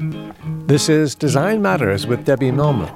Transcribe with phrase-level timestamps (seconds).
[0.00, 2.88] This is Design Matters with Debbie Millman.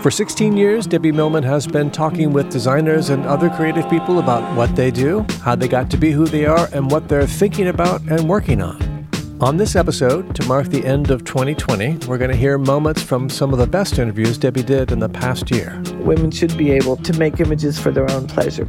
[0.00, 4.56] For 16 years, Debbie Millman has been talking with designers and other creative people about
[4.56, 7.68] what they do, how they got to be who they are, and what they're thinking
[7.68, 9.06] about and working on.
[9.42, 13.28] On this episode, to mark the end of 2020, we're going to hear moments from
[13.28, 15.82] some of the best interviews Debbie did in the past year.
[15.98, 18.64] Women should be able to make images for their own pleasure.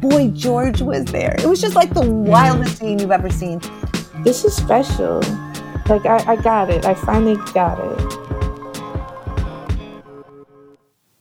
[0.00, 1.36] Boy George was there.
[1.38, 3.60] It was just like the wildest scene you've ever seen.
[4.24, 5.22] This is special.
[5.92, 6.86] Like, I, I got it.
[6.86, 8.18] I finally got it.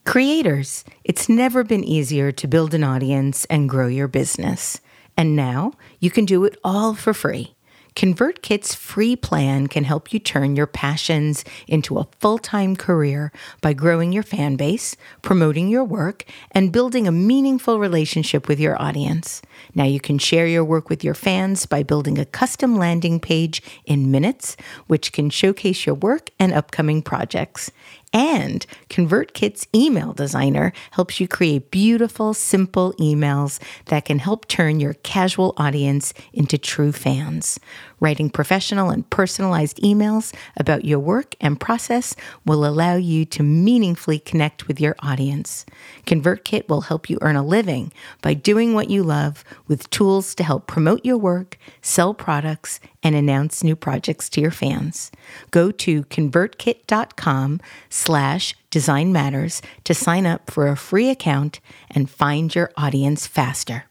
[0.05, 4.79] Creators, it's never been easier to build an audience and grow your business.
[5.17, 7.53] And now you can do it all for free.
[7.95, 13.73] ConvertKit's free plan can help you turn your passions into a full time career by
[13.73, 19.41] growing your fan base, promoting your work, and building a meaningful relationship with your audience.
[19.75, 23.61] Now you can share your work with your fans by building a custom landing page
[23.85, 24.55] in minutes,
[24.87, 27.71] which can showcase your work and upcoming projects.
[28.13, 34.95] And ConvertKit's email designer helps you create beautiful, simple emails that can help turn your
[34.95, 37.57] casual audience into true fans.
[38.01, 44.19] Writing professional and personalized emails about your work and process will allow you to meaningfully
[44.19, 45.65] connect with your audience.
[46.05, 50.43] ConvertKit will help you earn a living by doing what you love with tools to
[50.43, 55.11] help promote your work, sell products, and announce new projects to your fans.
[55.49, 61.59] Go to convertkit.com slash design matters to sign up for a free account
[61.91, 63.85] and find your audience faster.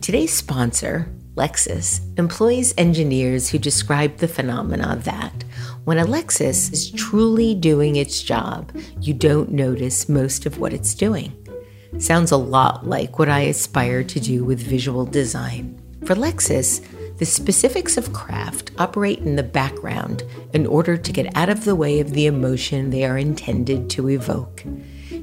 [0.00, 5.44] Today's sponsor, Lexus, employs engineers who describe the phenomena that
[5.84, 8.70] when a Lexus is truly doing its job,
[9.00, 11.32] you don't notice most of what it's doing.
[11.98, 15.80] Sounds a lot like what I aspire to do with visual design.
[16.04, 16.84] For Lexus,
[17.18, 21.74] the specifics of craft operate in the background in order to get out of the
[21.74, 24.64] way of the emotion they are intended to evoke.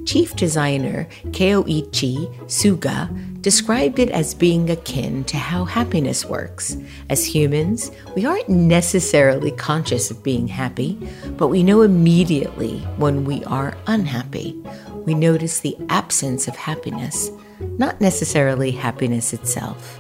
[0.06, 6.78] Chief designer Koichi Suga described it as being akin to how happiness works.
[7.09, 10.98] As humans, we aren't necessarily conscious of being happy,
[11.38, 14.62] but we know immediately when we are unhappy.
[15.06, 20.00] We notice the absence of happiness, not necessarily happiness itself.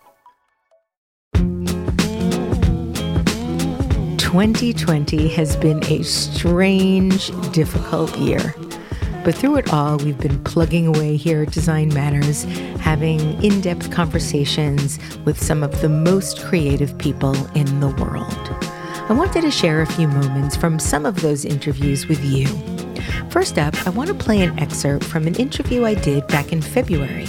[4.18, 8.54] 2020 has been a strange, difficult year.
[9.22, 12.44] But through it all, we've been plugging away here at Design Matters,
[12.80, 18.32] having in depth conversations with some of the most creative people in the world.
[19.10, 22.46] I wanted to share a few moments from some of those interviews with you.
[23.28, 26.62] First up, I want to play an excerpt from an interview I did back in
[26.62, 27.26] February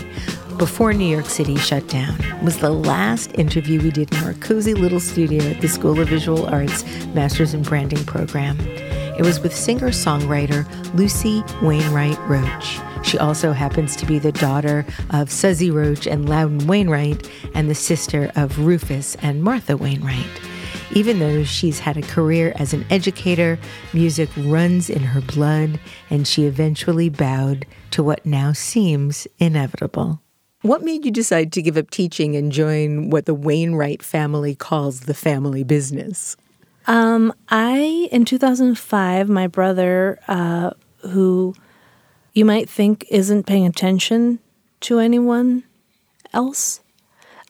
[0.58, 2.20] before New York City shut down.
[2.22, 6.00] It was the last interview we did in our cozy little studio at the School
[6.00, 8.58] of Visual Arts Masters in Branding program.
[9.18, 12.80] It was with singer songwriter Lucy Wainwright Roche.
[13.04, 17.76] She also happens to be the daughter of Suzzy Roche and Loudon Wainwright and the
[17.76, 20.26] sister of Rufus and Martha Wainwright.
[20.92, 23.58] Even though she's had a career as an educator,
[23.94, 25.80] music runs in her blood,
[26.10, 30.22] and she eventually bowed to what now seems inevitable.
[30.62, 35.02] What made you decide to give up teaching and join what the Wainwright family calls
[35.02, 36.36] the family business?
[36.88, 40.72] Um, I in 2005, my brother, uh,
[41.02, 41.54] who
[42.34, 44.40] you might think isn't paying attention
[44.82, 45.64] to anyone
[46.34, 46.82] else,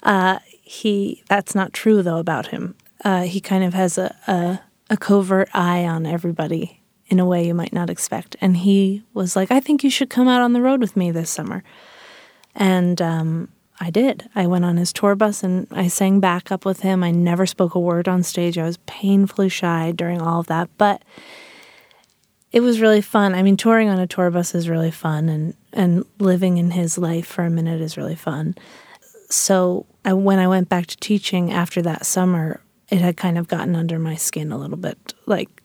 [0.03, 2.75] uh, he that's not true though about him.
[3.03, 4.59] Uh, he kind of has a, a
[4.89, 9.35] a covert eye on everybody in a way you might not expect, and he was
[9.35, 11.63] like, "I think you should come out on the road with me this summer,"
[12.55, 13.49] and um,
[13.81, 14.29] I did.
[14.35, 17.03] I went on his tour bus and I sang backup with him.
[17.03, 18.59] I never spoke a word on stage.
[18.59, 21.01] I was painfully shy during all of that, but
[22.51, 23.33] it was really fun.
[23.33, 26.97] I mean, touring on a tour bus is really fun, and and living in his
[26.97, 28.55] life for a minute is really fun.
[29.29, 33.47] So I, when I went back to teaching after that summer, it had kind of
[33.47, 35.13] gotten under my skin a little bit.
[35.25, 35.60] Like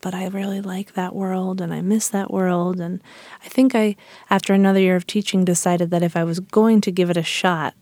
[0.00, 2.80] but I really like that world and I miss that world.
[2.80, 3.00] And
[3.44, 3.96] I think I,
[4.30, 7.22] after another year of teaching, decided that if I was going to give it a
[7.22, 7.74] shot,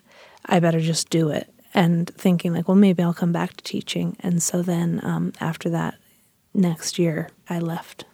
[0.46, 1.52] I better just do it.
[1.74, 4.16] And thinking, like, well, maybe I'll come back to teaching.
[4.20, 5.96] And so then um, after that,
[6.54, 8.06] next year, I left.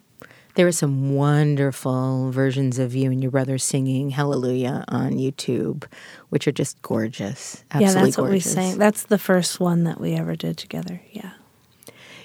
[0.55, 5.85] There are some wonderful versions of you and your brother singing Hallelujah on YouTube,
[6.29, 7.63] which are just gorgeous.
[7.71, 8.17] Absolutely yeah, that's gorgeous.
[8.17, 8.77] what we sang.
[8.77, 11.01] That's the first one that we ever did together.
[11.11, 11.31] Yeah.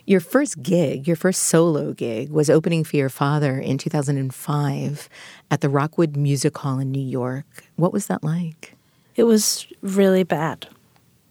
[0.08, 5.06] Your first gig, your first solo gig, was opening for your father in 2005
[5.50, 7.44] at the Rockwood Music Hall in New York.
[7.76, 8.74] What was that like?
[9.16, 10.66] It was really bad.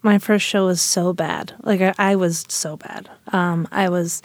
[0.03, 1.55] My first show was so bad.
[1.63, 3.09] Like, I, I was so bad.
[3.29, 4.21] Um, I was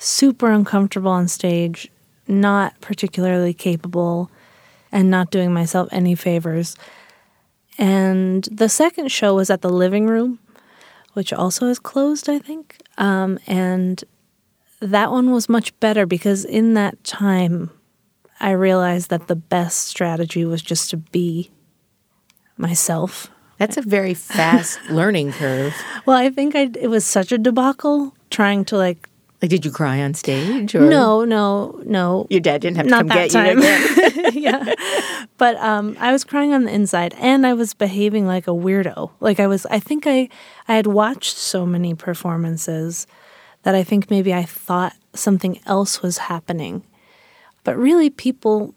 [0.00, 1.88] super uncomfortable on stage,
[2.26, 4.28] not particularly capable,
[4.90, 6.74] and not doing myself any favors.
[7.78, 10.40] And the second show was at the living room,
[11.14, 12.80] which also is closed, I think.
[12.98, 14.02] Um, and
[14.80, 17.70] that one was much better because in that time,
[18.40, 21.50] I realized that the best strategy was just to be
[22.56, 23.30] myself.
[23.58, 25.74] That's a very fast learning curve.
[26.06, 29.08] Well, I think I, it was such a debacle trying to like.
[29.44, 30.74] Like, did you cry on stage?
[30.74, 32.26] Or No, no, no.
[32.30, 33.58] Your dad didn't have to Not come that get time.
[33.58, 34.32] you again.
[34.42, 34.74] yeah.
[35.36, 39.10] But um, I was crying on the inside and I was behaving like a weirdo.
[39.20, 40.30] Like I was, I think I,
[40.66, 43.06] I had watched so many performances
[43.64, 46.82] that I think maybe I thought something else was happening.
[47.64, 48.74] But really, people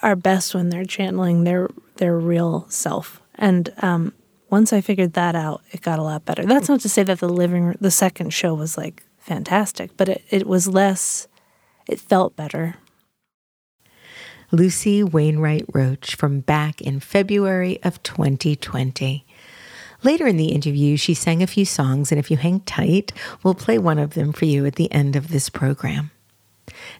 [0.00, 3.20] are best when they're channeling their their real self.
[3.34, 4.12] And um,
[4.48, 6.46] once I figured that out, it got a lot better.
[6.46, 10.24] That's not to say that the living the second show was like fantastic, but it,
[10.30, 11.28] it was less.
[11.86, 12.76] It felt better.
[14.50, 19.26] Lucy Wainwright Roche from back in February of 2020.
[20.02, 23.54] Later in the interview, she sang a few songs, and if you hang tight, we'll
[23.54, 26.10] play one of them for you at the end of this program.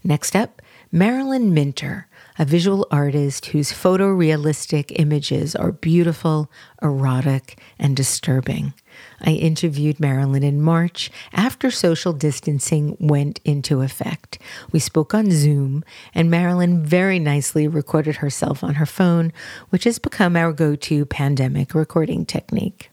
[0.04, 0.60] Next up,
[0.92, 2.07] Marilyn Minter,
[2.38, 6.50] a visual artist whose photorealistic images are beautiful,
[6.80, 8.72] erotic, and disturbing.
[9.20, 14.38] I interviewed Marilyn in March after social distancing went into effect.
[14.70, 19.32] We spoke on Zoom, and Marilyn very nicely recorded herself on her phone,
[19.70, 22.90] which has become our go to pandemic recording technique.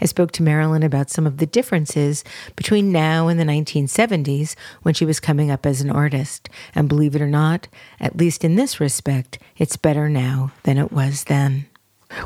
[0.00, 2.24] I spoke to Marilyn about some of the differences
[2.56, 6.48] between now and the 1970s when she was coming up as an artist.
[6.74, 7.68] And believe it or not,
[8.00, 11.66] at least in this respect, it's better now than it was then.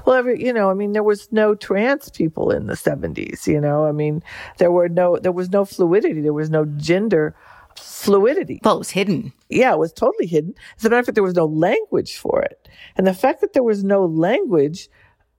[0.04, 3.60] Well, every, you know, I mean, there was no trans people in the 70s, you
[3.60, 4.22] know, I mean,
[4.58, 7.34] there were no, there was no fluidity, there was no gender
[7.76, 8.60] fluidity.
[8.64, 9.32] Well, it was hidden.
[9.48, 10.54] Yeah, it was totally hidden.
[10.76, 12.68] As a matter of fact, there was no language for it.
[12.96, 14.88] And the fact that there was no language,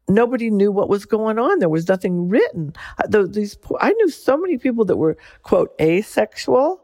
[0.09, 1.59] nobody knew what was going on.
[1.59, 2.73] There was nothing written.
[2.97, 6.81] Uh, These, I knew so many people that were, quote, asexual.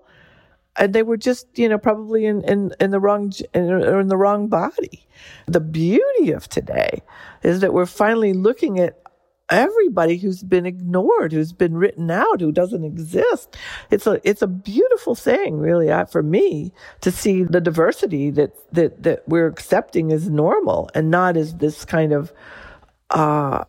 [0.77, 4.09] And they were just, you know, probably in, in, in the wrong, in, or in
[4.09, 5.07] the wrong body.
[5.47, 7.01] The beauty of today
[7.43, 8.99] is that we're finally looking at
[9.49, 13.55] everybody who's been ignored, who's been written out, who doesn't exist.
[13.89, 19.03] It's a it's a beautiful thing, really, for me to see the diversity that that
[19.03, 22.33] that we're accepting as normal and not as this kind of.
[23.09, 23.63] Uh,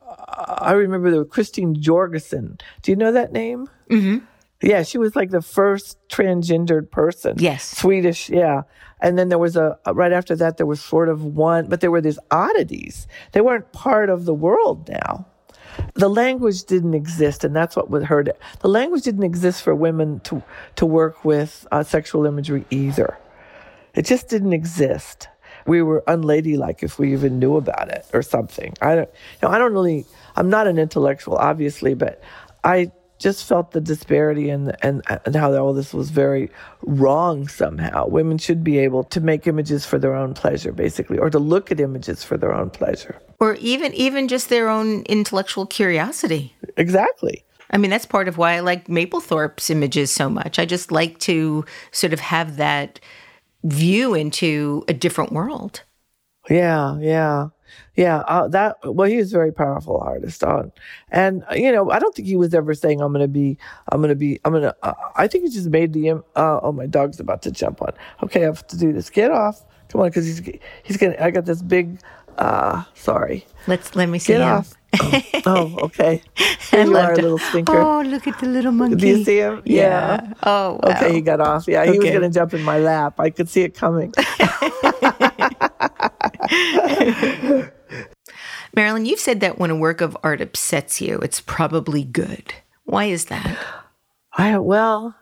[0.58, 2.58] I remember the Christine Jorgensen.
[2.82, 3.68] Do you know that name?
[3.90, 4.24] Mm-hmm.
[4.62, 7.36] Yeah, she was like the first transgendered person.
[7.38, 7.76] Yes.
[7.78, 8.62] Swedish, yeah.
[9.00, 11.90] And then there was a, right after that, there was sort of one, but there
[11.90, 13.06] were these oddities.
[13.32, 15.26] They weren't part of the world now.
[15.92, 18.40] The language didn't exist, and that's what would hurt it.
[18.60, 20.42] The language didn't exist for women to,
[20.76, 23.18] to work with uh, sexual imagery either.
[23.94, 25.28] It just didn't exist.
[25.66, 28.74] We were unladylike if we even knew about it or something.
[28.80, 32.22] I don't, you know, I don't really, I'm not an intellectual, obviously, but
[32.64, 36.50] I just felt the disparity and, and, and how all this was very
[36.82, 38.06] wrong somehow.
[38.06, 41.72] Women should be able to make images for their own pleasure, basically, or to look
[41.72, 43.16] at images for their own pleasure.
[43.40, 46.54] Or even even just their own intellectual curiosity.
[46.76, 47.44] Exactly.
[47.70, 50.58] I mean, that's part of why I like Mapplethorpe's images so much.
[50.58, 53.00] I just like to sort of have that
[53.66, 55.82] view into a different world.
[56.48, 57.48] Yeah, yeah,
[57.96, 58.18] yeah.
[58.18, 60.70] Uh, that well, he was a very powerful artist on,
[61.10, 63.58] and uh, you know, I don't think he was ever saying, "I'm going to be,
[63.90, 66.12] I'm going to be, I'm going to." Uh, I think he just made the.
[66.12, 67.92] Uh, oh, my dog's about to jump on.
[68.22, 69.10] Okay, I have to do this.
[69.10, 69.64] Get off!
[69.88, 70.40] Come on, because he's
[70.84, 71.16] he's gonna.
[71.20, 72.00] I got this big.
[72.38, 73.44] uh Sorry.
[73.66, 74.48] Let's let me see Get him.
[74.48, 74.74] off.
[75.00, 76.22] Oh, oh, okay.
[76.70, 77.78] Here you are, loved little stinker.
[77.78, 78.96] Oh, look at the little monkey.
[78.96, 79.62] Do you see him?
[79.64, 80.32] Yeah.
[80.42, 80.92] Oh, wow.
[80.92, 81.68] Okay, he got off.
[81.68, 83.18] Yeah, he was going to jump in my lap.
[83.18, 84.12] I could see it coming.
[88.74, 92.54] Marilyn, you've said that when a work of art upsets you, it's probably good.
[92.84, 93.56] Why is that?
[94.32, 95.14] I well,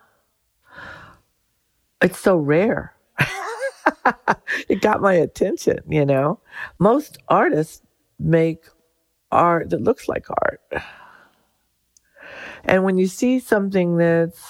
[2.01, 2.93] it's so rare.
[4.67, 6.39] it got my attention, you know.
[6.79, 7.81] Most artists
[8.19, 8.65] make
[9.35, 10.61] art that looks like art.
[12.63, 14.41] And when you see something that's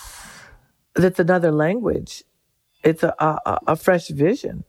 [0.95, 2.23] that's another language,
[2.83, 4.63] it's a, a, a fresh vision.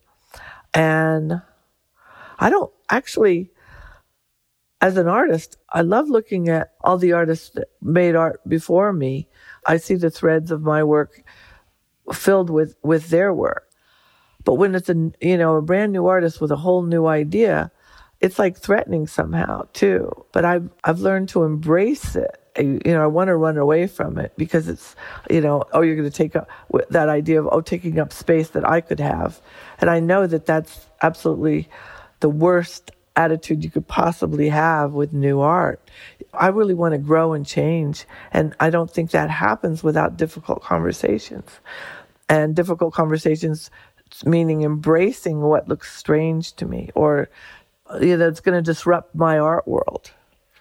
[0.74, 1.42] And
[2.38, 3.50] I don't actually
[4.80, 9.28] as an artist, I love looking at all the artists that made art before me.
[9.66, 11.22] I see the threads of my work
[12.12, 13.68] filled with with their work.
[14.44, 17.72] But when it's a you know a brand new artist with a whole new idea,
[18.20, 20.10] it's like threatening somehow too.
[20.32, 22.40] But I've I've learned to embrace it.
[22.58, 24.96] You know, I want to run away from it because it's,
[25.28, 26.48] you know, oh, you're going to take up
[26.88, 29.42] that idea of oh, taking up space that I could have,
[29.78, 31.68] and I know that that's absolutely
[32.20, 35.80] the worst attitude you could possibly have with new art.
[36.34, 38.06] I really want to grow and change.
[38.32, 41.50] And I don't think that happens without difficult conversations.
[42.28, 43.70] And difficult conversations
[44.24, 47.28] meaning embracing what looks strange to me or
[48.00, 50.12] you know it's going to disrupt my art world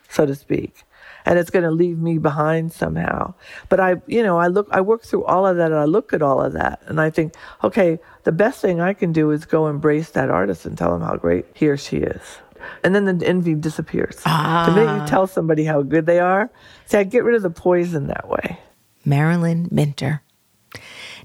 [0.10, 0.84] so to speak
[1.26, 3.34] and it's going to leave me behind somehow
[3.70, 6.14] but i you know i look i work through all of that and i look
[6.14, 9.46] at all of that and i think okay the best thing i can do is
[9.46, 12.38] go embrace that artist and tell him how great he or she is
[12.84, 14.22] and then the envy disappears.
[14.26, 14.66] Ah.
[14.68, 16.50] The minute you tell somebody how good they are,
[16.86, 18.60] see, I get rid of the poison that way.
[19.04, 20.22] Marilyn Minter.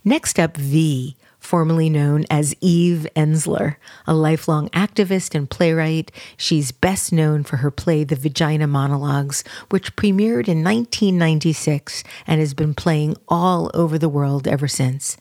[0.04, 1.16] Next up, V,
[1.50, 3.74] formerly known as Eve Ensler,
[4.06, 6.12] a lifelong activist and playwright.
[6.36, 12.54] She's best known for her play The Vagina Monologues, which premiered in 1996 and has
[12.54, 15.16] been playing all over the world ever since.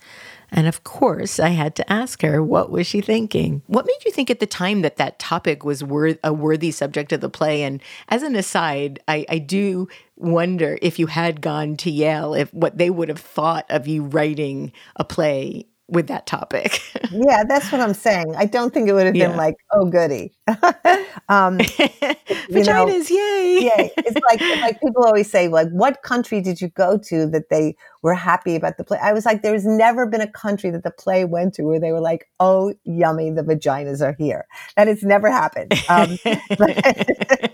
[0.52, 3.62] And of course, I had to ask her, what was she thinking?
[3.66, 7.12] What made you think at the time that that topic was worth, a worthy subject
[7.12, 7.64] of the play?
[7.64, 12.54] And as an aside, I, I do wonder if you had gone to Yale, if
[12.54, 16.80] what they would have thought of you writing a play with that topic.
[17.10, 18.34] yeah, that's what I'm saying.
[18.36, 19.36] I don't think it would have been yeah.
[19.36, 20.32] like, oh, goody.
[21.28, 21.58] um,
[22.50, 23.58] Vaginas, know, yay!
[23.62, 23.90] yay!
[23.98, 27.76] It's like like people always say, like, what country did you go to that they
[28.02, 28.98] were happy about the play?
[29.02, 31.92] I was like, there's never been a country that the play went to where they
[31.92, 34.46] were like, oh, yummy, the vaginas are here.
[34.76, 35.72] That has never happened.
[35.88, 36.18] Um,
[36.58, 37.52] but,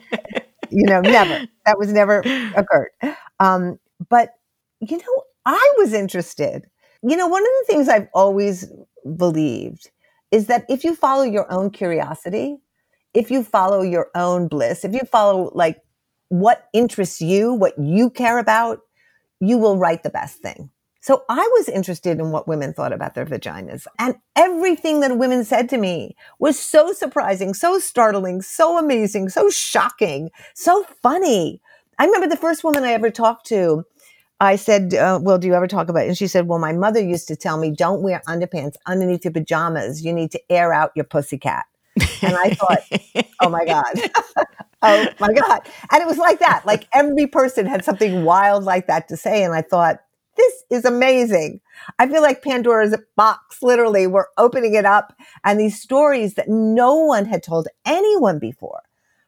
[0.70, 1.46] you know, never.
[1.64, 2.20] That was never
[2.54, 2.90] occurred.
[3.40, 3.78] Um,
[4.08, 4.30] but
[4.80, 6.66] you know, I was interested
[7.02, 8.70] you know, one of the things I've always
[9.16, 9.90] believed
[10.30, 12.58] is that if you follow your own curiosity,
[13.14, 15.80] if you follow your own bliss, if you follow like
[16.28, 18.80] what interests you, what you care about,
[19.40, 20.70] you will write the best thing.
[21.00, 23.86] So I was interested in what women thought about their vaginas.
[23.96, 29.48] And everything that women said to me was so surprising, so startling, so amazing, so
[29.48, 31.62] shocking, so funny.
[31.98, 33.84] I remember the first woman I ever talked to
[34.40, 36.08] I said, uh, well, do you ever talk about it?
[36.08, 39.32] And she said, well, my mother used to tell me, don't wear underpants underneath your
[39.32, 40.04] pajamas.
[40.04, 41.64] You need to air out your pussycat.
[42.22, 43.94] And I thought, oh my God.
[44.82, 45.60] oh my God.
[45.90, 46.66] And it was like that.
[46.66, 49.42] Like every person had something wild like that to say.
[49.42, 50.00] And I thought,
[50.36, 51.62] this is amazing.
[51.98, 56.94] I feel like Pandora's box, literally, we're opening it up and these stories that no
[56.96, 58.82] one had told anyone before.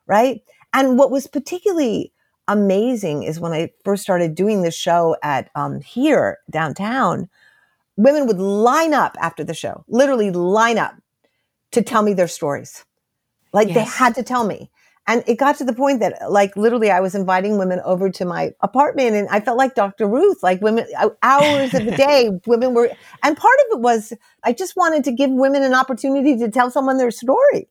[0.07, 0.43] Right.
[0.75, 2.13] And what was particularly
[2.49, 7.29] amazing is when I first started doing the show at um, here downtown,
[7.97, 10.97] women would line up after the show, literally line up
[11.73, 12.85] to tell me their stories.
[13.53, 13.77] Like yes.
[13.77, 14.71] they had to tell me.
[15.07, 18.25] And it got to the point that like literally I was inviting women over to
[18.27, 20.07] my apartment and I felt like Dr.
[20.07, 20.87] Ruth, like women
[21.23, 22.91] hours of the day, women were,
[23.23, 24.13] and part of it was
[24.45, 27.69] I just wanted to give women an opportunity to tell someone their story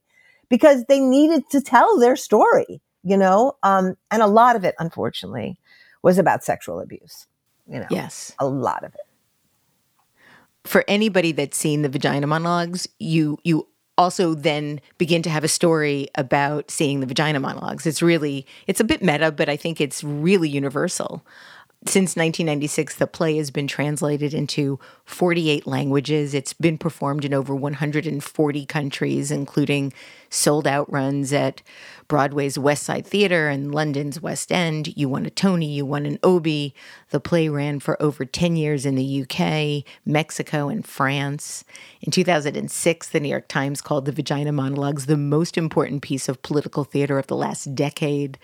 [0.49, 3.53] because they needed to tell their story you know?
[3.63, 5.59] Um, and a lot of it, unfortunately,
[6.01, 7.27] was about sexual abuse.
[7.67, 9.01] You know, yes, a lot of it.
[10.63, 15.47] For anybody that's seen the vagina monologues, you you also then begin to have a
[15.47, 17.85] story about seeing the vagina monologues.
[17.85, 21.25] It's really it's a bit meta, but I think it's really universal.
[21.87, 26.33] Since 1996, the play has been translated into 48 languages.
[26.33, 29.93] It's been performed in over 140 countries, including
[30.29, 31.61] sold out runs at
[32.09, 34.97] Broadway's West Side Theatre and London's West End.
[34.97, 36.75] You won a Tony, you won an Obie.
[37.11, 41.63] The play ran for over 10 years in the UK, Mexico, and France.
[42.01, 46.41] In 2006, the New York Times called the Vagina Monologues the most important piece of
[46.41, 48.37] political theater of the last decade.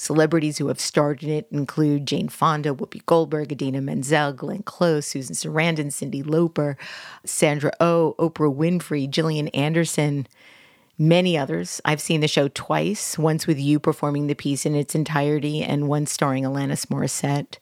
[0.00, 5.08] Celebrities who have starred in it include Jane Fonda, Whoopi Goldberg, Idina Menzel, Glenn Close,
[5.08, 6.76] Susan Sarandon, Cyndi Lauper,
[7.24, 10.28] Sandra O, oh, Oprah Winfrey, Gillian Anderson,
[10.96, 11.80] many others.
[11.84, 15.88] I've seen the show twice, once with you performing the piece in its entirety and
[15.88, 17.58] once starring Alanis Morissette.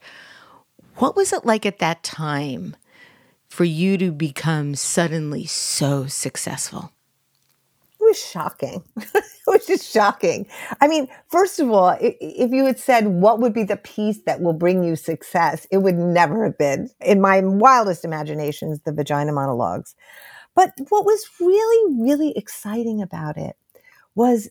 [0.97, 2.76] What was it like at that time
[3.49, 6.93] for you to become suddenly so successful?
[8.00, 8.85] Was shocking.
[8.97, 10.47] it was just shocking.
[10.81, 14.41] I mean, first of all, if you had said what would be the piece that
[14.41, 19.33] will bring you success, it would never have been, in my wildest imaginations, the vagina
[19.33, 19.95] monologues.
[20.55, 23.57] But what was really, really exciting about it
[24.15, 24.49] was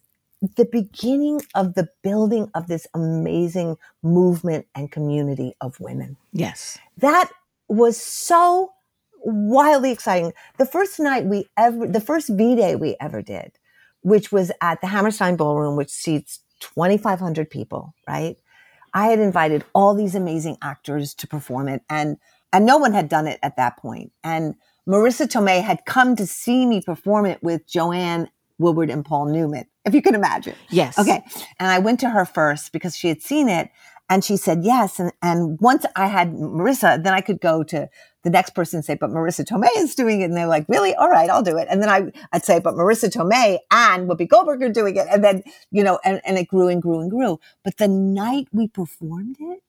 [0.55, 6.17] the beginning of the building of this amazing movement and community of women.
[6.31, 6.77] Yes.
[6.97, 7.31] That
[7.67, 8.71] was so
[9.25, 10.33] wildly exciting.
[10.57, 13.57] The first night we ever, the first V Day we ever did,
[14.01, 18.37] which was at the Hammerstein Ballroom, which seats 2,500 people, right?
[18.93, 22.17] I had invited all these amazing actors to perform it and,
[22.53, 24.13] and no one had done it at that point.
[24.23, 24.55] And
[24.87, 29.65] Marisa Tomei had come to see me perform it with Joanne Woodward and Paul Newman,
[29.83, 30.55] if you can imagine.
[30.69, 30.97] Yes.
[30.97, 31.21] Okay.
[31.59, 33.69] And I went to her first because she had seen it
[34.09, 34.99] and she said yes.
[34.99, 37.89] And, and once I had Marisa, then I could go to
[38.25, 40.25] the next person say, but Marisa Tomei is doing it.
[40.25, 40.95] And they're like, really?
[40.95, 41.67] All right, I'll do it.
[41.69, 45.05] And then I, I'd say, but Marisa Tomei and Whoopi Goldberg are doing it.
[45.11, 47.39] And then, you know, and, and it grew and grew and grew.
[47.63, 49.61] But the night we performed it,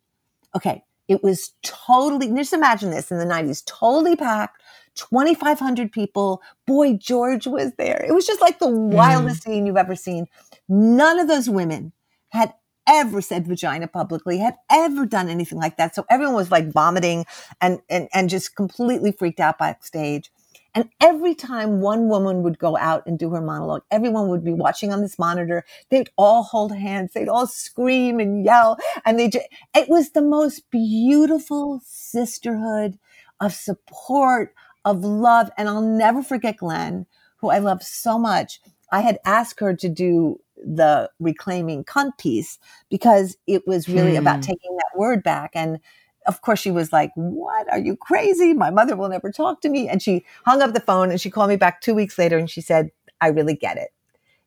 [0.56, 4.62] okay, it was totally, just imagine this in the 90s, totally packed.
[4.94, 6.40] 2,500 people.
[6.66, 8.02] Boy, George was there.
[8.08, 9.44] It was just like the wildest mm.
[9.44, 10.26] scene you've ever seen.
[10.66, 11.92] None of those women
[12.30, 12.54] had
[12.86, 15.94] ever said vagina publicly, had ever done anything like that.
[15.94, 17.26] So everyone was like vomiting
[17.60, 20.30] and, and, and just completely freaked out backstage.
[20.74, 24.52] And every time one woman would go out and do her monologue, everyone would be
[24.52, 25.64] watching on this monitor.
[25.88, 27.14] They'd all hold hands.
[27.14, 28.76] They'd all scream and yell.
[29.06, 32.98] And they just, it was the most beautiful sisterhood
[33.40, 35.50] of support, of love.
[35.56, 37.06] And I'll never forget Glenn,
[37.38, 38.60] who I love so much.
[38.90, 44.18] I had asked her to do the reclaiming cunt piece because it was really hmm.
[44.18, 45.50] about taking that word back.
[45.54, 45.78] And
[46.26, 47.70] of course, she was like, What?
[47.70, 48.52] Are you crazy?
[48.52, 49.88] My mother will never talk to me.
[49.88, 52.50] And she hung up the phone and she called me back two weeks later and
[52.50, 52.90] she said,
[53.20, 53.88] I really get it.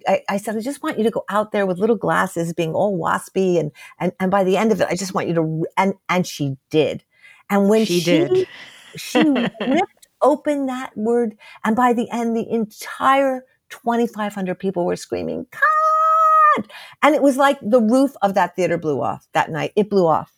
[0.07, 2.73] I, I, said, I just want you to go out there with little glasses, being
[2.73, 3.59] all waspy.
[3.59, 6.25] And, and, and by the end of it, I just want you to, and, and
[6.25, 7.03] she did.
[7.49, 8.47] And when she, she did,
[8.95, 9.19] she
[9.61, 11.37] ripped open that word.
[11.63, 16.71] And by the end, the entire 2,500 people were screaming, God!
[17.03, 19.73] And it was like the roof of that theater blew off that night.
[19.75, 20.31] It blew off.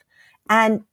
[0.50, 0.84] And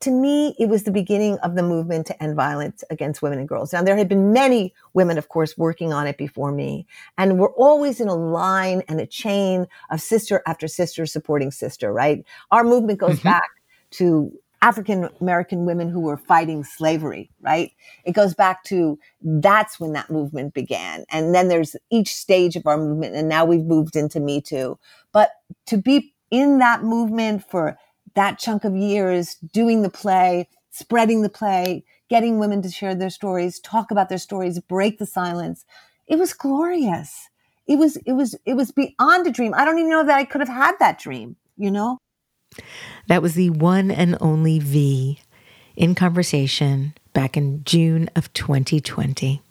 [0.00, 3.48] to me, it was the beginning of the movement to end violence against women and
[3.48, 3.72] girls.
[3.72, 6.86] Now, there had been many women, of course, working on it before me.
[7.18, 11.92] And we're always in a line and a chain of sister after sister supporting sister,
[11.92, 12.24] right?
[12.50, 13.28] Our movement goes mm-hmm.
[13.28, 13.50] back
[13.92, 17.72] to African American women who were fighting slavery, right?
[18.04, 21.04] It goes back to that's when that movement began.
[21.10, 23.14] And then there's each stage of our movement.
[23.14, 24.78] And now we've moved into Me Too.
[25.12, 25.30] But
[25.66, 27.78] to be in that movement for
[28.14, 33.10] that chunk of years, doing the play, spreading the play, getting women to share their
[33.10, 35.64] stories, talk about their stories, break the silence,
[36.06, 37.28] it was glorious.
[37.66, 39.54] It was, it was, it was beyond a dream.
[39.54, 41.98] I don't even know that I could have had that dream, you know?
[43.06, 45.20] That was the one and only V
[45.76, 49.42] in conversation back in June of 2020.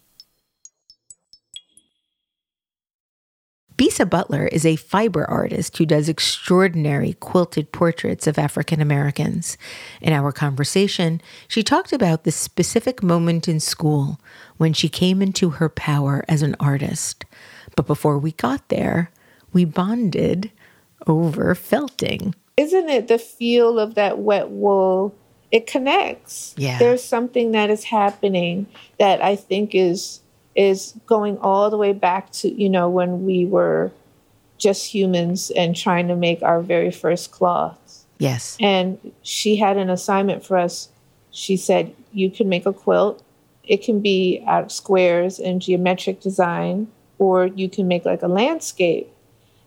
[3.79, 9.57] Bisa Butler is a fiber artist who does extraordinary quilted portraits of African Americans.
[10.01, 14.19] In our conversation, she talked about the specific moment in school
[14.57, 17.25] when she came into her power as an artist.
[17.77, 19.13] But before we got there,
[19.53, 20.51] we bonded
[21.07, 22.35] over felting.
[22.57, 25.15] Isn't it the feel of that wet wool?
[25.53, 26.53] It connects.
[26.59, 26.81] Yeah.
[26.81, 28.67] There's something that is happening
[28.99, 30.21] that I think is
[30.59, 33.93] is going all the way back to, you know, when we were
[34.59, 38.05] just humans and trying to make our very first cloths.
[38.19, 38.57] Yes.
[38.61, 40.89] And she had an assignment for us.
[41.31, 43.23] She said, You can make a quilt.
[43.63, 48.29] It can be out of squares and geometric design, or you can make like a
[48.29, 49.13] landscape,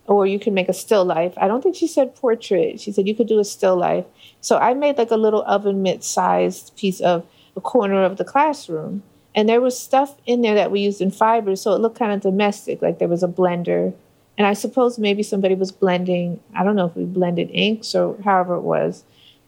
[0.07, 1.33] or you can make a still life.
[1.37, 2.81] I don't think she said portrait.
[2.81, 4.03] She said you could do a still life.
[4.41, 7.25] So I made like a little oven mitt sized piece of
[7.55, 9.03] a corner of the classroom.
[9.33, 12.11] And there was stuff in there that we used in fibers, so it looked kind
[12.11, 13.93] of domestic, like there was a blender.
[14.37, 18.17] And I suppose maybe somebody was blending, I don't know if we blended inks or
[18.23, 19.03] however it was.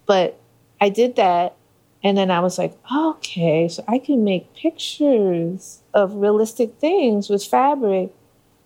[0.06, 0.40] But
[0.80, 1.56] I did that.
[2.04, 7.46] And then I was like, okay, so I can make pictures of realistic things with
[7.46, 8.14] fabric.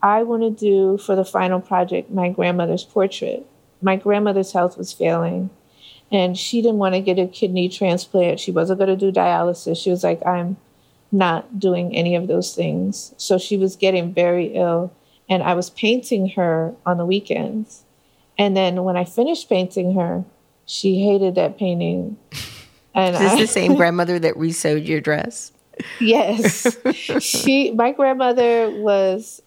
[0.01, 3.45] I want to do for the final project my grandmother's portrait.
[3.81, 5.51] My grandmother's health was failing
[6.11, 8.39] and she didn't want to get a kidney transplant.
[8.39, 9.81] She wasn't going to do dialysis.
[9.81, 10.57] She was like, I'm
[11.11, 13.13] not doing any of those things.
[13.17, 14.93] So she was getting very ill.
[15.29, 17.83] And I was painting her on the weekends.
[18.37, 20.23] And then when I finished painting her,
[20.65, 22.17] she hated that painting.
[22.97, 25.51] And Is this I, the same grandmother that resewed your dress?
[25.99, 26.75] Yes.
[27.19, 29.39] she my grandmother was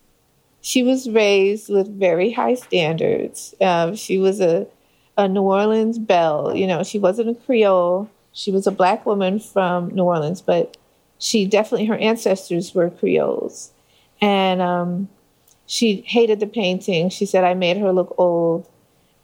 [0.61, 3.53] she was raised with very high standards.
[3.61, 4.69] Um, she was a
[5.17, 6.57] a New Orleans belle.
[6.57, 8.09] You know, she wasn't a Creole.
[8.33, 10.77] She was a black woman from New Orleans, but
[11.21, 13.71] she definitely her ancestors were Creoles,
[14.21, 15.09] and um,
[15.67, 17.11] she hated the painting.
[17.11, 18.67] She said I made her look old,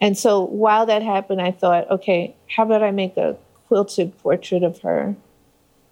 [0.01, 4.63] and so while that happened, I thought, okay, how about I make a quilted portrait
[4.63, 5.17] of her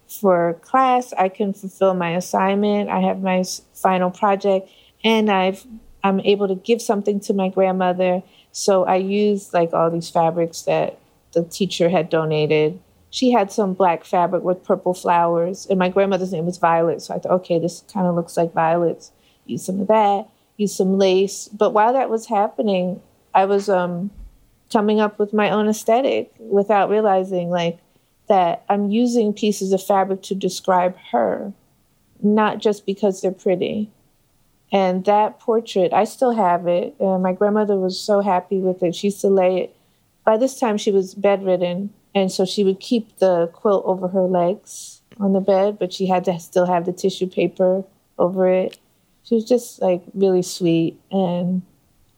[0.07, 1.11] for class?
[1.17, 2.89] I can fulfill my assignment.
[2.89, 4.69] I have my final project,
[5.03, 5.65] and I've
[6.03, 8.21] I'm able to give something to my grandmother.
[8.51, 10.99] So I used like all these fabrics that
[11.33, 12.79] the teacher had donated
[13.15, 17.01] she had some black fabric with purple flowers, and my grandmother's name was Violet.
[17.01, 19.13] So I thought, okay, this kind of looks like violets.
[19.45, 20.27] Use some of that.
[20.57, 21.47] Use some lace.
[21.47, 23.01] But while that was happening,
[23.33, 24.11] I was um,
[24.69, 27.79] coming up with my own aesthetic without realizing, like,
[28.27, 31.53] that I'm using pieces of fabric to describe her,
[32.21, 33.89] not just because they're pretty.
[34.73, 36.97] And that portrait, I still have it.
[36.99, 38.93] Uh, my grandmother was so happy with it.
[38.93, 39.75] She used to lay it.
[40.25, 44.23] By this time, she was bedridden and so she would keep the quilt over her
[44.23, 47.83] legs on the bed, but she had to still have the tissue paper
[48.17, 48.79] over it.
[49.23, 51.61] She was just like really sweet and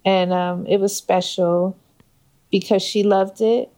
[0.06, 1.76] and um, it was special
[2.50, 3.70] because she loved it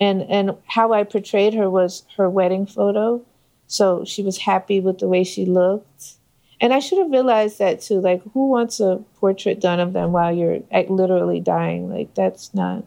[0.00, 3.22] and and how I portrayed her was her wedding photo.
[3.66, 6.14] So she was happy with the way she looked.
[6.60, 8.00] And I should have realized that too.
[8.00, 11.88] Like, who wants a portrait done of them while you're literally dying?
[11.88, 12.84] Like, that's not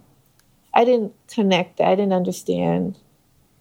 [0.73, 1.81] I didn't connect.
[1.81, 2.97] I didn't understand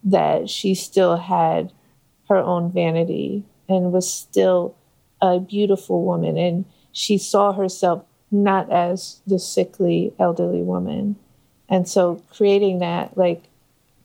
[0.04, 1.72] that she still had
[2.28, 4.74] her own vanity and was still
[5.20, 6.36] a beautiful woman.
[6.36, 11.16] And she saw herself not as the sickly elderly woman.
[11.68, 13.44] And so creating that, like,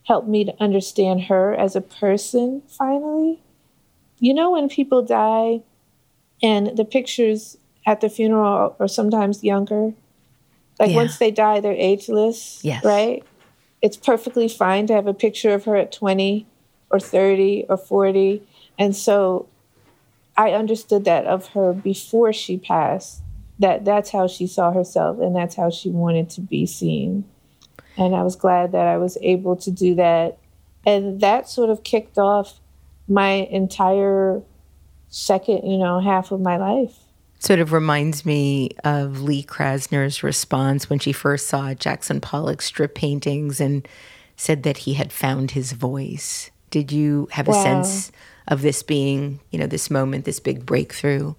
[0.04, 3.40] helped me to understand her as a person finally.
[4.20, 5.60] You know, when people die
[6.42, 9.92] and the pictures at the funeral are sometimes younger,
[10.78, 10.96] like yeah.
[10.96, 12.60] once they die, they're ageless.
[12.62, 12.84] Yes.
[12.84, 13.24] Right?
[13.82, 16.46] It's perfectly fine to have a picture of her at 20
[16.90, 18.42] or 30 or 40.
[18.78, 19.48] And so
[20.36, 23.22] I understood that of her before she passed,
[23.58, 27.24] that that's how she saw herself and that's how she wanted to be seen.
[27.96, 30.38] And I was glad that I was able to do that.
[30.86, 32.60] And that sort of kicked off
[33.08, 34.42] my entire
[35.08, 36.98] second, you know, half of my life
[37.38, 42.94] sort of reminds me of Lee Krasner's response when she first saw Jackson Pollock's drip
[42.94, 43.86] paintings and
[44.36, 46.50] said that he had found his voice.
[46.70, 47.62] Did you have a wow.
[47.62, 48.12] sense
[48.48, 51.34] of this being, you know, this moment, this big breakthrough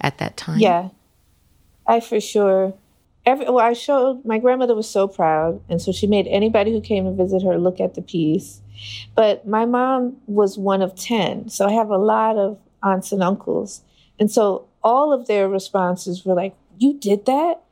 [0.00, 0.58] at that time?
[0.58, 0.90] Yeah,
[1.86, 2.74] I for sure.
[3.26, 6.80] Every, well, I showed my grandmother was so proud, and so she made anybody who
[6.80, 8.60] came to visit her look at the piece.
[9.14, 13.22] But my mom was one of ten, so I have a lot of aunts and
[13.22, 13.82] uncles,
[14.18, 17.62] and so all of their responses were like, You did that?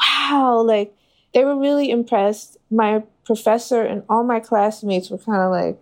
[0.00, 0.62] Wow.
[0.66, 0.94] Like
[1.32, 2.56] they were really impressed.
[2.70, 5.78] My professor and all my classmates were kind of like,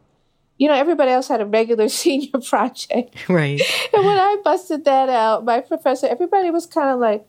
[0.59, 3.17] you know, everybody else had a regular senior project.
[3.29, 3.61] Right.
[3.95, 7.27] And when I busted that out, my professor, everybody was kind of like,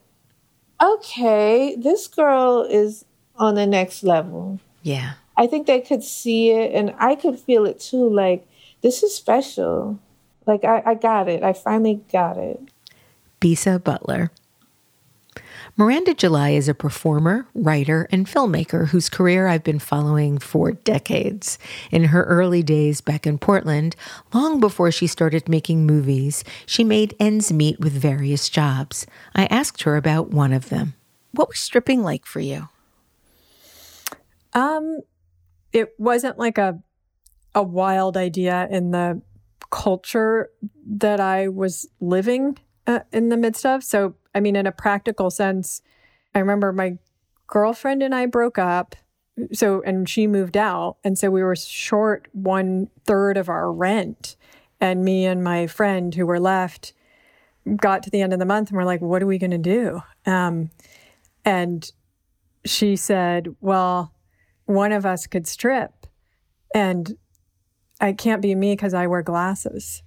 [0.82, 4.60] okay, this girl is on the next level.
[4.82, 5.14] Yeah.
[5.36, 8.10] I think they could see it and I could feel it too.
[8.10, 8.48] Like,
[8.82, 10.00] this is special.
[10.46, 11.44] Like, I, I got it.
[11.44, 12.60] I finally got it.
[13.44, 14.32] Bisa Butler.
[15.76, 21.60] Miranda July is a performer, writer, and filmmaker whose career I've been following for decades.
[21.92, 23.98] In her early days back in Portland,
[24.34, 29.06] long before she started making movies, she made ends meet with various jobs.
[29.36, 30.94] I asked her about one of them.
[31.32, 32.70] What was stripping like for you?
[34.54, 35.00] Um,
[35.74, 36.80] it wasn't like a
[37.54, 39.22] a wild idea in the
[39.70, 40.50] culture
[40.88, 43.84] that I was living uh, in the midst of.
[43.84, 45.82] So, I mean, in a practical sense,
[46.36, 46.98] I remember my
[47.48, 48.96] girlfriend and I broke up.
[49.52, 50.98] So, and she moved out.
[51.04, 54.36] And so we were short one third of our rent.
[54.80, 56.94] And me and my friend who were left
[57.78, 59.58] got to the end of the month and we're like, what are we going to
[59.58, 60.02] do?
[60.26, 60.70] Um,
[61.46, 61.90] and
[62.66, 64.14] she said, well,
[64.66, 66.06] one of us could strip.
[66.76, 67.18] And
[68.02, 70.04] I can't be me because I wear glasses.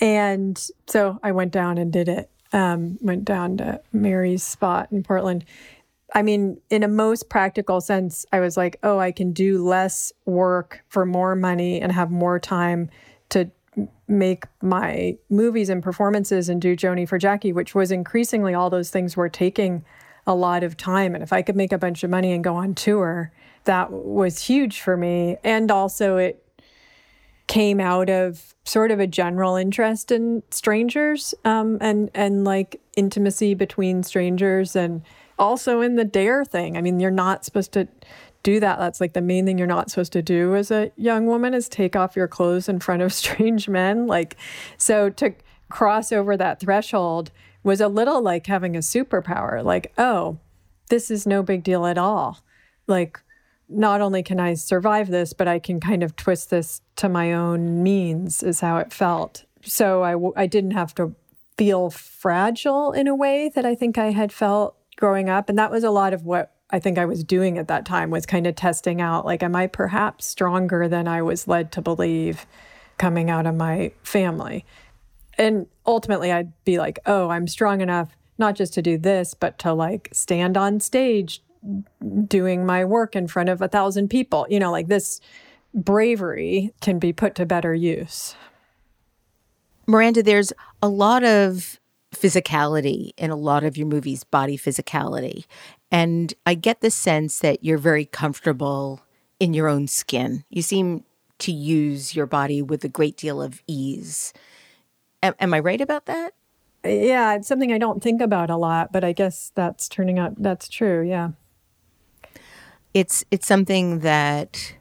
[0.00, 2.30] And so I went down and did it.
[2.52, 5.44] Um, went down to Mary's spot in Portland.
[6.14, 10.12] I mean, in a most practical sense, I was like, oh, I can do less
[10.26, 12.90] work for more money and have more time
[13.30, 13.50] to
[14.06, 18.90] make my movies and performances and do Joanie 4 Jackie, which was increasingly all those
[18.90, 19.84] things were taking
[20.26, 21.14] a lot of time.
[21.14, 23.32] And if I could make a bunch of money and go on tour,
[23.64, 25.38] that was huge for me.
[25.42, 26.44] And also, it
[27.52, 33.52] came out of sort of a general interest in strangers um, and and like intimacy
[33.52, 35.02] between strangers and
[35.38, 36.78] also in the dare thing.
[36.78, 37.86] I mean, you're not supposed to
[38.42, 38.78] do that.
[38.78, 41.68] That's like the main thing you're not supposed to do as a young woman is
[41.68, 44.06] take off your clothes in front of strange men.
[44.06, 44.38] Like,
[44.78, 45.34] so to
[45.68, 49.62] cross over that threshold was a little like having a superpower.
[49.62, 50.38] Like, oh,
[50.88, 52.38] this is no big deal at all.
[52.86, 53.20] Like,
[53.72, 57.32] not only can I survive this, but I can kind of twist this to my
[57.32, 59.44] own means, is how it felt.
[59.62, 61.14] So I w- I didn't have to
[61.56, 65.48] feel fragile in a way that I think I had felt growing up.
[65.48, 68.10] And that was a lot of what I think I was doing at that time
[68.10, 71.82] was kind of testing out like, am I perhaps stronger than I was led to
[71.82, 72.46] believe
[72.98, 74.64] coming out of my family?
[75.38, 79.58] And ultimately, I'd be like, oh, I'm strong enough not just to do this, but
[79.60, 81.42] to like stand on stage
[82.26, 84.46] doing my work in front of a thousand people.
[84.48, 85.20] You know, like this
[85.74, 88.34] bravery can be put to better use.
[89.86, 91.78] Miranda, there's a lot of
[92.14, 95.44] physicality in a lot of your movies, body physicality.
[95.90, 99.00] And I get the sense that you're very comfortable
[99.40, 100.44] in your own skin.
[100.50, 101.04] You seem
[101.38, 104.32] to use your body with a great deal of ease.
[105.22, 106.34] Am, am I right about that?
[106.84, 110.40] Yeah, it's something I don't think about a lot, but I guess that's turning out
[110.40, 111.02] that's true.
[111.02, 111.30] Yeah
[112.94, 114.74] it's it's something that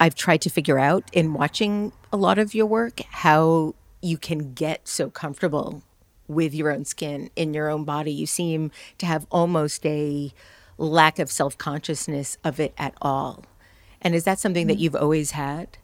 [0.00, 4.52] I've tried to figure out in watching a lot of your work how you can
[4.54, 5.82] get so comfortable
[6.28, 8.12] with your own skin in your own body.
[8.12, 10.32] You seem to have almost a
[10.78, 13.44] lack of self consciousness of it at all.
[14.00, 14.80] And is that something that mm.
[14.80, 15.78] you've always had?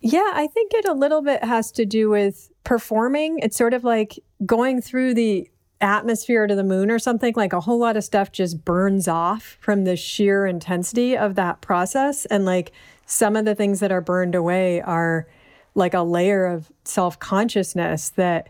[0.00, 3.38] Yeah, I think it a little bit has to do with performing.
[3.40, 7.60] It's sort of like going through the atmosphere to the moon or something, like a
[7.60, 12.26] whole lot of stuff just burns off from the sheer intensity of that process.
[12.26, 12.72] And like
[13.06, 15.26] some of the things that are burned away are
[15.74, 18.48] like a layer of self consciousness that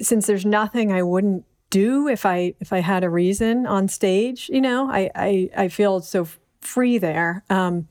[0.00, 4.48] since there's nothing I wouldn't do if I if I had a reason on stage,
[4.48, 6.26] you know, I I, I feel so
[6.60, 7.44] free there.
[7.50, 7.88] Um,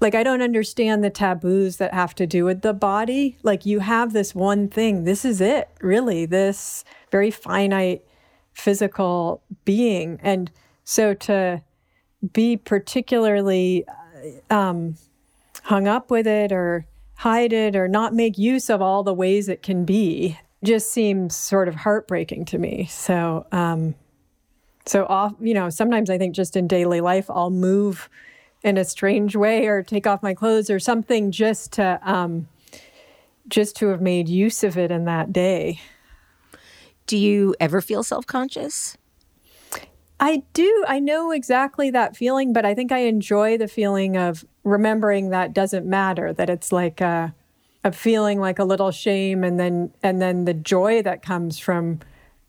[0.00, 3.38] like I don't understand the taboos that have to do with the body.
[3.42, 5.04] Like you have this one thing.
[5.04, 6.26] This is it, really.
[6.26, 8.04] This very finite
[8.54, 10.18] physical being.
[10.22, 10.50] And
[10.84, 11.62] so to
[12.32, 13.84] be particularly
[14.50, 14.96] uh, um,
[15.64, 16.86] hung up with it or
[17.16, 21.36] hide it or not make use of all the ways it can be just seems
[21.36, 22.86] sort of heartbreaking to me.
[22.86, 23.94] So, um,
[24.86, 28.08] so off, you know, sometimes I think just in daily life, I'll move
[28.62, 32.48] in a strange way or take off my clothes or something just to, um,
[33.46, 35.80] just to have made use of it in that day.
[37.06, 38.96] Do you ever feel self conscious?
[40.20, 40.84] I do.
[40.88, 45.52] I know exactly that feeling, but I think I enjoy the feeling of remembering that
[45.52, 47.34] doesn't matter, that it's like a,
[47.82, 52.00] a feeling like a little shame and then and then the joy that comes from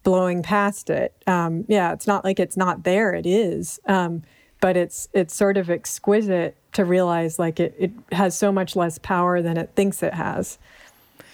[0.04, 1.13] blowing past it.
[1.28, 3.80] Um, yeah, it's not like it's not there, it is.
[3.88, 4.24] Um,
[4.62, 8.98] but it's it's sort of exquisite to realize like it, it has so much less
[9.00, 10.58] power than it thinks it has.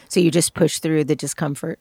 [0.09, 1.79] So you just push through the discomfort?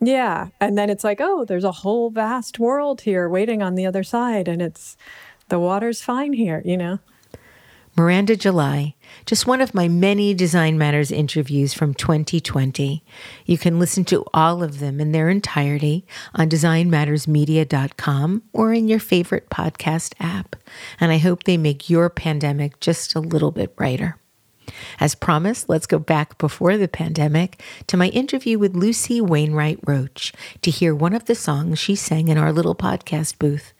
[0.00, 0.48] Yeah.
[0.60, 4.02] And then it's like, oh, there's a whole vast world here waiting on the other
[4.04, 4.46] side.
[4.48, 4.96] And it's
[5.48, 7.00] the water's fine here, you know?
[7.96, 8.94] Miranda July,
[9.26, 13.02] just one of my many Design Matters interviews from 2020.
[13.44, 19.00] You can listen to all of them in their entirety on designmattersmedia.com or in your
[19.00, 20.54] favorite podcast app.
[21.00, 24.16] And I hope they make your pandemic just a little bit brighter.
[25.00, 30.32] As promised, let's go back before the pandemic to my interview with Lucy Wainwright Roche
[30.62, 33.72] to hear one of the songs she sang in our little podcast booth.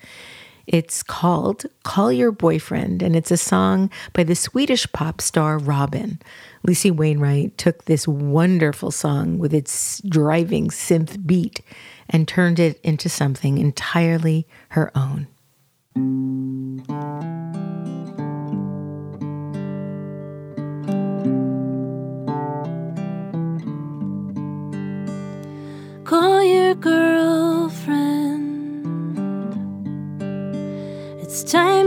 [0.66, 6.20] It's called Call Your Boyfriend, and it's a song by the Swedish pop star Robyn.
[6.62, 11.62] Lucy Wainwright took this wonderful song with its driving synth beat
[12.10, 15.26] and turned it into something entirely her own.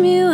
[0.03, 0.30] You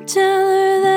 [0.00, 0.95] tell her that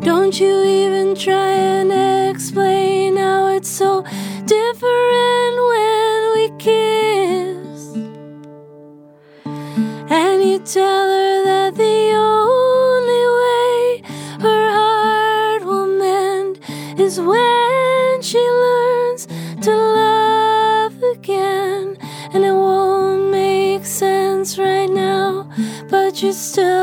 [0.00, 1.90] Don't you even try and
[2.30, 4.02] explain how it's so
[4.46, 7.96] different when we kiss.
[10.10, 14.02] And you tell her that the only way
[14.40, 16.60] her heart will mend
[16.98, 19.26] is when she learns
[19.62, 21.96] to love again.
[22.32, 25.50] And it won't make sense right now,
[25.90, 26.77] but you're still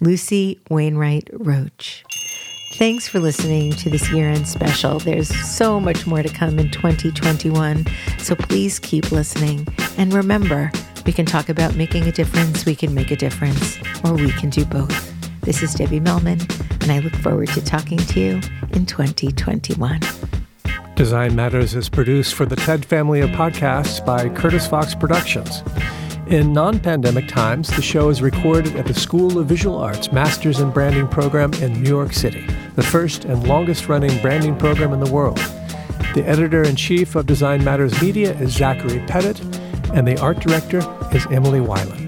[0.00, 2.04] Lucy Wainwright Roche.
[2.74, 4.98] Thanks for listening to this year end special.
[4.98, 7.86] There's so much more to come in 2021,
[8.18, 9.66] so please keep listening.
[9.96, 10.70] And remember,
[11.06, 14.50] we can talk about making a difference, we can make a difference, or we can
[14.50, 15.14] do both.
[15.40, 16.40] This is Debbie Millman,
[16.82, 18.34] and I look forward to talking to you
[18.72, 20.00] in 2021.
[20.96, 25.62] Design Matters is produced for the TED family of podcasts by Curtis Fox Productions.
[26.28, 30.58] In non pandemic times, the show is recorded at the School of Visual Arts Masters
[30.58, 34.98] in Branding program in New York City, the first and longest running branding program in
[34.98, 35.36] the world.
[36.14, 39.40] The editor in chief of Design Matters Media is Zachary Pettit,
[39.94, 40.78] and the art director
[41.12, 42.05] is Emily Weiland.